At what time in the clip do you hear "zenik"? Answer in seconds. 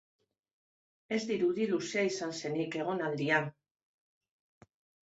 2.43-2.79